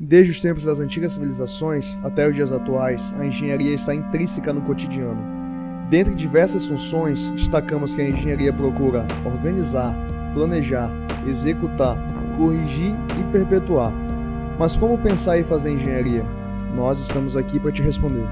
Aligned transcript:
Desde 0.00 0.30
os 0.30 0.40
tempos 0.40 0.62
das 0.62 0.78
antigas 0.78 1.12
civilizações 1.12 1.98
até 2.04 2.28
os 2.28 2.34
dias 2.34 2.52
atuais, 2.52 3.12
a 3.18 3.26
engenharia 3.26 3.74
está 3.74 3.92
intrínseca 3.92 4.52
no 4.52 4.60
cotidiano. 4.60 5.20
Dentre 5.90 6.14
diversas 6.14 6.66
funções, 6.66 7.30
destacamos 7.32 7.96
que 7.96 8.02
a 8.02 8.08
engenharia 8.08 8.52
procura 8.52 9.08
organizar, 9.26 9.96
planejar, 10.34 10.92
executar, 11.26 11.98
corrigir 12.36 12.94
e 13.18 13.32
perpetuar. 13.32 13.92
Mas 14.56 14.76
como 14.76 14.96
pensar 14.98 15.36
e 15.36 15.42
fazer 15.42 15.72
engenharia? 15.72 16.24
Nós 16.76 17.00
estamos 17.00 17.36
aqui 17.36 17.58
para 17.58 17.72
te 17.72 17.82
responder. 17.82 18.28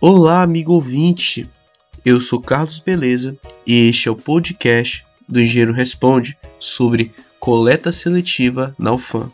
Olá, 0.00 0.42
amigo 0.42 0.72
ouvinte. 0.72 1.48
Eu 2.04 2.20
sou 2.20 2.42
Carlos 2.42 2.80
Beleza 2.80 3.36
e 3.64 3.88
este 3.88 4.08
é 4.08 4.10
o 4.10 4.16
podcast 4.16 5.06
do 5.28 5.40
Engenheiro 5.40 5.72
Responde 5.72 6.36
sobre 6.58 7.14
coleta 7.38 7.92
seletiva 7.92 8.74
na 8.76 8.92
UFAM. 8.94 9.30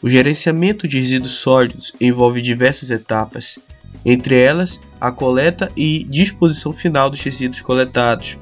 O 0.00 0.08
gerenciamento 0.08 0.86
de 0.86 0.98
resíduos 0.98 1.32
sólidos 1.32 1.92
envolve 2.00 2.40
diversas 2.40 2.90
etapas, 2.90 3.58
entre 4.04 4.40
elas 4.40 4.80
a 5.00 5.10
coleta 5.10 5.70
e 5.76 6.04
disposição 6.04 6.72
final 6.72 7.10
dos 7.10 7.22
resíduos 7.22 7.60
coletados. 7.60 8.38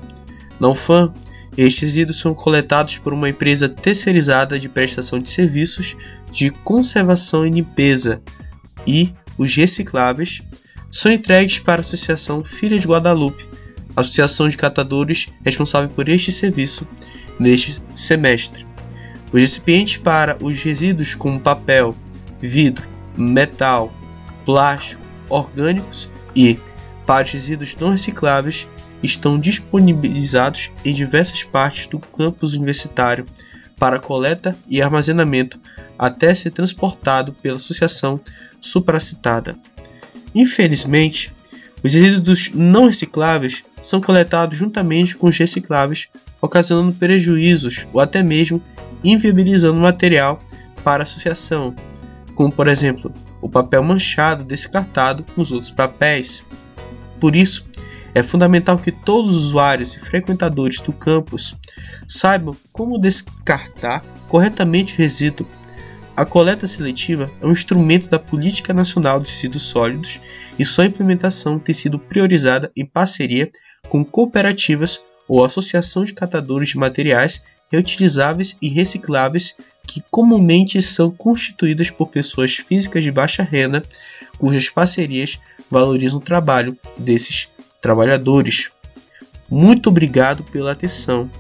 Na 0.61 0.69
UFAM, 0.69 1.15
estes 1.57 1.81
resíduos 1.81 2.21
são 2.21 2.35
coletados 2.35 2.99
por 2.99 3.15
uma 3.15 3.31
empresa 3.31 3.69
terceirizada 3.69 4.59
de 4.59 4.69
prestação 4.69 5.19
de 5.19 5.31
serviços 5.31 5.97
de 6.31 6.51
conservação 6.51 7.47
e 7.47 7.51
limpeza, 7.51 8.21
e 8.87 9.13
os 9.39 9.55
recicláveis 9.55 10.43
são 10.91 11.11
entregues 11.11 11.59
para 11.59 11.81
a 11.81 11.85
Associação 11.85 12.45
Filha 12.45 12.79
de 12.79 12.87
Guadalupe, 12.87 13.49
associação 13.97 14.47
de 14.49 14.57
catadores 14.59 15.29
responsável 15.43 15.89
por 15.89 16.09
este 16.11 16.31
serviço 16.31 16.87
neste 17.41 17.81
semestre. 17.95 18.67
Os 19.33 19.41
recipientes 19.41 19.97
para 19.97 20.37
os 20.41 20.63
resíduos 20.63 21.15
como 21.15 21.41
papel, 21.41 21.95
vidro, 22.41 22.89
metal, 23.17 23.93
plástico, 24.45 25.03
orgânicos 25.29 26.11
e 26.35 26.59
para 27.07 27.25
os 27.25 27.33
resíduos 27.33 27.77
não 27.77 27.91
recicláveis 27.91 28.69
estão 29.03 29.39
disponibilizados 29.39 30.71
em 30.85 30.93
diversas 30.93 31.43
partes 31.43 31.87
do 31.87 31.99
campus 31.99 32.55
universitário 32.55 33.27
para 33.79 33.99
coleta 33.99 34.57
e 34.69 34.81
armazenamento 34.81 35.61
até 35.99 36.35
ser 36.35 36.51
transportado 36.51 37.33
pela 37.33 37.57
associação 37.57 38.21
supracitada. 38.61 39.57
Infelizmente, 40.35 41.33
os 41.83 41.95
resíduos 41.95 42.51
não 42.55 42.87
recicláveis 42.87 43.65
são 43.83 44.01
coletados 44.01 44.59
juntamente 44.59 45.17
com 45.17 45.29
os 45.29 45.39
recicláveis, 45.39 46.09
ocasionando 46.41 46.93
prejuízos 46.95 47.87
ou 47.93 48.01
até 48.01 48.23
mesmo 48.23 48.63
inviabilizando 49.05 49.79
o 49.79 49.83
material 49.83 50.43
para 50.83 51.03
associação, 51.03 51.75
como 52.35 52.53
por 52.53 52.69
exemplo 52.69 53.13
o 53.41 53.49
papel 53.49 53.83
manchado 53.83 54.45
descartado 54.45 55.25
com 55.35 55.41
os 55.41 55.53
outros 55.53 55.71
papéis. 55.71 56.45
Por 57.21 57.35
isso, 57.35 57.67
é 58.15 58.23
fundamental 58.23 58.79
que 58.79 58.91
todos 58.91 59.37
os 59.37 59.47
usuários 59.47 59.95
e 59.95 60.01
frequentadores 60.01 60.81
do 60.81 60.93
campus 60.93 61.55
saibam 62.09 62.57
como 62.73 62.99
descartar 62.99 64.03
corretamente 64.27 64.95
o 64.95 64.99
resíduo. 64.99 65.47
A 66.17 66.25
coleta 66.25 66.67
seletiva 66.67 67.31
é 67.43 67.47
um 67.47 67.53
instrumento 67.53 68.09
da 68.09 68.19
Política 68.19 68.73
Nacional 68.73 69.21
de 69.21 69.31
Resíduos 69.31 69.65
Sólidos 69.65 70.19
e 70.59 70.65
sua 70.65 70.87
implementação 70.87 71.59
tem 71.59 71.75
sido 71.75 71.99
priorizada 71.99 72.73
em 72.75 72.87
parceria 72.87 73.51
com 73.87 74.03
cooperativas 74.03 75.05
ou 75.29 75.45
associação 75.45 76.03
de 76.05 76.15
catadores 76.15 76.71
de 76.71 76.79
materiais 76.79 77.45
reutilizáveis 77.71 78.57
e 78.61 78.69
recicláveis 78.69 79.57
que 79.87 80.03
comumente 80.11 80.81
são 80.83 81.11
constituídas 81.11 81.91
por 81.91 82.09
pessoas 82.09 82.57
físicas 82.57 83.05
de 83.05 83.13
baixa 83.13 83.43
renda, 83.43 83.85
cujas 84.39 84.69
parcerias 84.69 85.39
valorizam 85.71 86.19
o 86.19 86.23
trabalho 86.23 86.77
desses 86.99 87.49
trabalhadores. 87.81 88.71
Muito 89.49 89.89
obrigado 89.89 90.43
pela 90.45 90.73
atenção. 90.73 91.31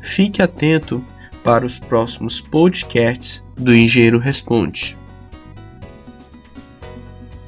Fique 0.00 0.40
atento 0.40 1.04
para 1.42 1.66
os 1.66 1.78
próximos 1.78 2.40
podcasts 2.40 3.44
do 3.56 3.74
Engenheiro 3.74 4.18
Responde. 4.18 4.96